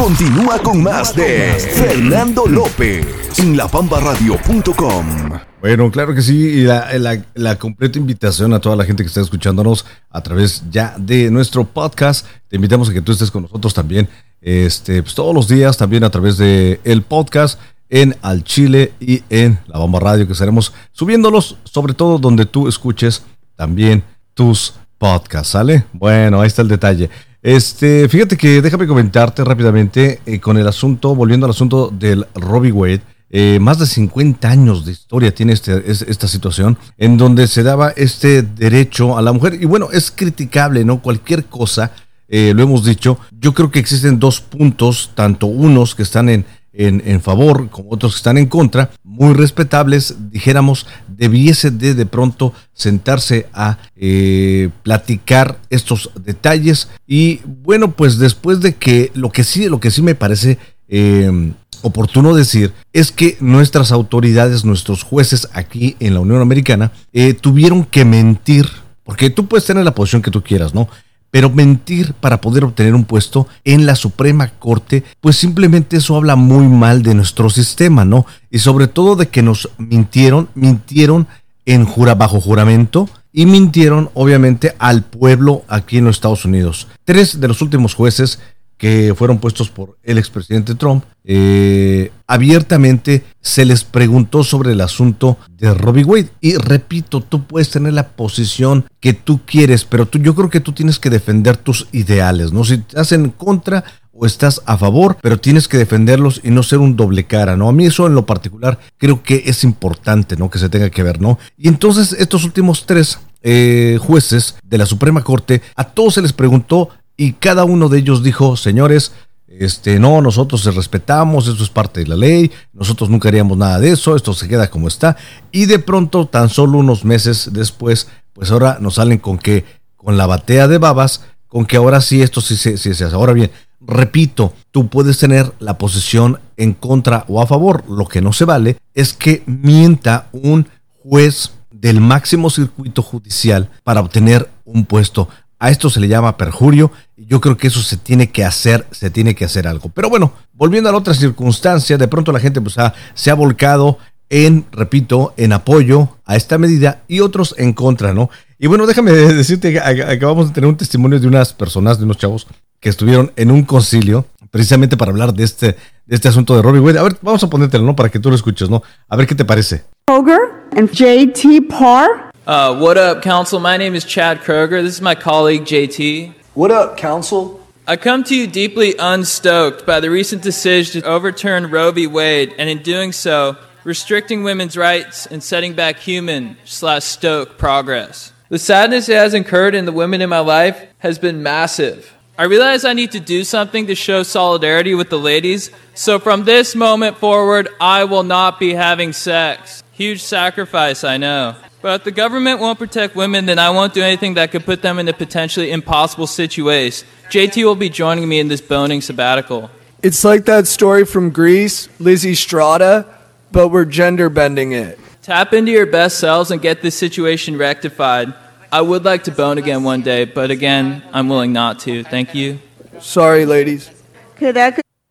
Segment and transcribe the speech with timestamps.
[0.00, 3.06] Continúa con más de Fernando López
[3.38, 5.38] en lapambaradio.com.
[5.60, 9.84] Bueno, claro que sí, y la, completa invitación a toda la gente que está escuchándonos
[10.08, 12.26] a través ya de nuestro podcast.
[12.48, 14.08] Te invitamos a que tú estés con nosotros también,
[14.40, 17.60] este, pues, todos los días, también a través de el podcast
[17.90, 22.68] en Al Chile y en La Bomba Radio, que estaremos subiéndolos, sobre todo donde tú
[22.68, 23.22] escuches
[23.54, 25.84] también tus podcasts, ¿sale?
[25.92, 27.10] Bueno, ahí está el detalle.
[27.42, 32.72] Este, fíjate que déjame comentarte rápidamente eh, con el asunto, volviendo al asunto del Robbie
[32.72, 33.02] Wade.
[33.32, 37.90] Eh, más de 50 años de historia tiene este, esta situación en donde se daba
[37.90, 39.54] este derecho a la mujer.
[39.54, 41.00] Y bueno, es criticable, ¿no?
[41.00, 41.92] Cualquier cosa,
[42.28, 43.18] eh, lo hemos dicho.
[43.40, 48.12] Yo creo que existen dos puntos, tanto unos que están en, en, favor como otros
[48.12, 55.58] que están en contra, muy respetables, dijéramos, debiese de de pronto sentarse a eh, platicar
[55.70, 56.88] estos detalles.
[57.06, 61.52] Y bueno, pues después de que lo que sí, lo que sí me parece eh,
[61.82, 67.84] oportuno decir es que nuestras autoridades, nuestros jueces aquí en la Unión Americana, eh, tuvieron
[67.84, 68.66] que mentir,
[69.04, 70.88] porque tú puedes tener la posición que tú quieras, ¿no?
[71.30, 76.36] Pero mentir para poder obtener un puesto en la Suprema Corte, pues simplemente eso habla
[76.36, 78.26] muy mal de nuestro sistema, ¿no?
[78.50, 81.28] Y sobre todo de que nos mintieron, mintieron
[81.66, 86.88] en jura, bajo juramento y mintieron obviamente al pueblo aquí en los Estados Unidos.
[87.04, 88.40] Tres de los últimos jueces
[88.80, 95.36] que fueron puestos por el expresidente Trump, eh, abiertamente se les preguntó sobre el asunto
[95.58, 96.30] de Robbie Wade.
[96.40, 100.60] Y repito, tú puedes tener la posición que tú quieres, pero tú, yo creo que
[100.60, 102.64] tú tienes que defender tus ideales, ¿no?
[102.64, 106.78] Si estás en contra o estás a favor, pero tienes que defenderlos y no ser
[106.78, 107.68] un doble cara, ¿no?
[107.68, 110.48] A mí eso en lo particular creo que es importante, ¿no?
[110.48, 111.38] Que se tenga que ver, ¿no?
[111.58, 116.34] Y entonces estos últimos tres eh, jueces de la Suprema Corte, a todos se les
[116.34, 116.90] preguntó
[117.20, 119.12] y cada uno de ellos dijo, señores,
[119.46, 123.78] este, no, nosotros se respetamos, eso es parte de la ley, nosotros nunca haríamos nada
[123.78, 125.18] de eso, esto se queda como está.
[125.52, 129.66] Y de pronto, tan solo unos meses después, pues ahora nos salen con que,
[129.98, 133.04] con la batea de babas, con que ahora sí, esto sí se sí, hace.
[133.04, 133.50] Ahora bien,
[133.82, 137.84] repito, tú puedes tener la posición en contra o a favor.
[137.86, 140.66] Lo que no se vale es que mienta un
[141.02, 145.28] juez del máximo circuito judicial para obtener un puesto.
[145.60, 148.86] A esto se le llama perjurio y yo creo que eso se tiene que hacer,
[148.90, 149.90] se tiene que hacer algo.
[149.90, 152.76] Pero bueno, volviendo a la otra circunstancia, de pronto la gente pues,
[153.14, 153.98] se ha volcado
[154.30, 158.30] en, repito, en apoyo a esta medida y otros en contra, ¿no?
[158.58, 162.16] Y bueno, déjame decirte que acabamos de tener un testimonio de unas personas, de unos
[162.16, 162.46] chavos
[162.80, 166.80] que estuvieron en un concilio precisamente para hablar de este, de este asunto de Robbie
[166.80, 166.98] Wade.
[166.98, 167.94] A ver, vamos a ponértelo, ¿no?
[167.94, 168.82] Para que tú lo escuches, ¿no?
[169.08, 169.84] A ver qué te parece.
[170.06, 170.40] Kroger
[170.76, 173.60] and JT Parr Uh, what up, Council?
[173.60, 174.82] My name is Chad Kroger.
[174.82, 176.34] This is my colleague, JT.
[176.54, 177.64] What up, Council?
[177.86, 182.08] I come to you deeply unstoked by the recent decision to overturn Roe v.
[182.08, 188.32] Wade, and in doing so, restricting women's rights and setting back human slash stoke progress.
[188.48, 192.12] The sadness it has incurred in the women in my life has been massive.
[192.36, 196.46] I realize I need to do something to show solidarity with the ladies, so from
[196.46, 199.84] this moment forward, I will not be having sex.
[200.00, 201.56] Huge sacrifice, I know.
[201.82, 204.80] But if the government won't protect women, then I won't do anything that could put
[204.80, 207.06] them in a potentially impossible situation.
[207.28, 209.70] JT will be joining me in this boning sabbatical.
[210.02, 213.04] It's like that story from Greece, Lizzie Strata,
[213.52, 214.98] but we're gender bending it.
[215.20, 218.32] Tap into your best selves and get this situation rectified.
[218.72, 222.04] I would like to bone again one day, but again, I'm willing not to.
[222.04, 222.58] Thank you.
[223.00, 223.90] Sorry, ladies.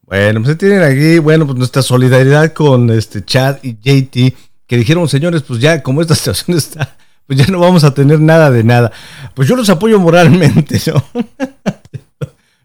[0.08, 4.49] Bueno, pues tienen aquí, bueno, pues nuestra solidaridad con este Chad y JT.
[4.70, 8.22] Que dijeron, señores, pues ya como esta situación está, pues ya no vamos a tener
[8.22, 8.92] nada de nada.
[9.34, 11.04] Pues yo los apoyo moralmente, ¿no?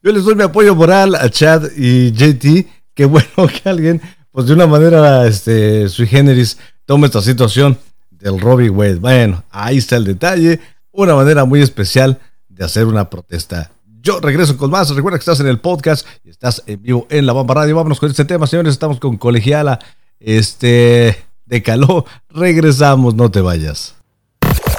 [0.03, 2.67] Yo les doy mi apoyo moral a Chad y JT.
[2.93, 3.27] Qué bueno
[3.63, 7.79] que alguien, pues de una manera este, sui generis, tome esta situación
[8.11, 8.97] del Robbie Wade.
[8.97, 10.61] Bueno, ahí está el detalle.
[10.93, 13.71] Una manera muy especial de hacer una protesta.
[14.03, 14.91] Yo regreso con más.
[14.91, 17.77] Recuerda que estás en el podcast y estás en vivo en la Bamba Radio.
[17.77, 18.75] Vámonos con este tema, señores.
[18.75, 19.79] Estamos con Colegiala.
[20.21, 22.05] Este de calor.
[22.31, 23.95] Regresamos, no te vayas.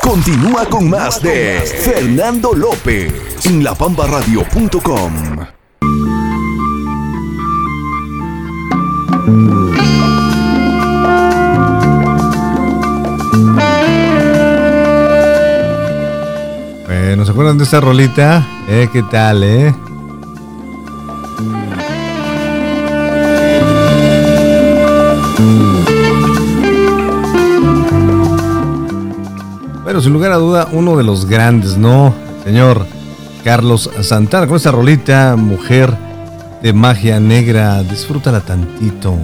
[0.02, 3.12] Continúa con más de Fernando López
[3.46, 5.14] en lapambaradio.com.
[16.86, 18.48] Bueno, ¿se acuerdan de esta rolita?
[18.68, 18.90] ¿Eh?
[18.94, 19.74] ¿Qué tal, eh?
[29.96, 32.14] Bueno, sin lugar a duda, uno de los grandes, ¿no?
[32.44, 32.86] Señor
[33.46, 35.96] Carlos Santana, con esta rolita, mujer
[36.62, 37.82] de magia negra.
[37.82, 39.16] Disfrútala tantito.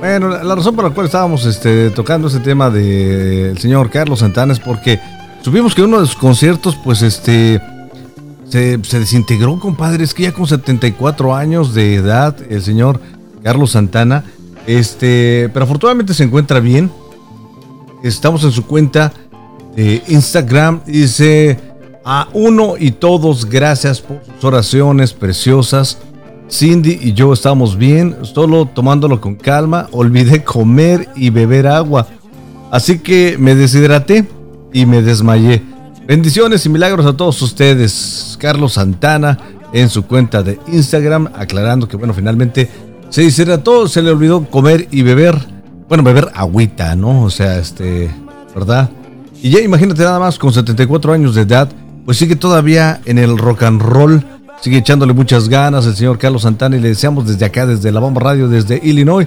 [0.00, 4.52] Bueno, la, razón por la cual estábamos este, tocando ese tema del señor Carlos Santana
[4.52, 4.98] es porque
[5.42, 7.60] supimos que uno de sus conciertos, pues este,
[8.48, 10.04] se, desintegró, compadre.
[10.04, 13.00] Es que ya con 74 años de edad, el señor
[13.42, 14.24] Carlos Santana,
[14.66, 16.90] este, pero afortunadamente se encuentra bien.
[18.02, 19.12] Estamos en su cuenta
[19.74, 20.82] de Instagram.
[20.86, 21.58] Dice
[22.04, 25.98] a uno y todos, gracias por sus oraciones preciosas.
[26.50, 29.88] Cindy y yo estamos bien, solo tomándolo con calma.
[29.92, 32.06] Olvidé comer y beber agua.
[32.70, 34.26] Así que me deshidraté
[34.72, 35.62] y me desmayé.
[36.06, 38.36] Bendiciones y milagros a todos ustedes.
[38.40, 39.38] Carlos Santana
[39.72, 42.68] en su cuenta de Instagram, aclarando que, bueno, finalmente
[43.08, 45.38] se deshidrató, se le olvidó comer y beber.
[45.88, 47.22] Bueno, beber agüita, ¿no?
[47.22, 48.10] O sea, este,
[48.54, 48.90] ¿verdad?
[49.42, 51.68] Y ya imagínate nada más, con 74 años de edad,
[52.04, 54.24] pues sigue todavía en el rock and roll
[54.62, 57.98] Sigue echándole muchas ganas el señor Carlos Santana y le deseamos desde acá, desde la
[57.98, 59.26] Bomba Radio, desde Illinois,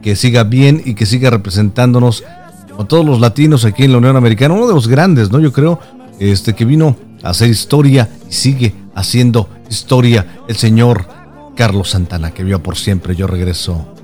[0.00, 2.22] que siga bien y que siga representándonos
[2.78, 4.54] a todos los latinos aquí en la Unión Americana.
[4.54, 5.40] Uno de los grandes, ¿no?
[5.40, 5.78] Yo creo,
[6.18, 11.06] este que vino a hacer historia y sigue haciendo historia el señor
[11.56, 13.16] Carlos Santana, que vio por siempre.
[13.16, 13.95] Yo regreso.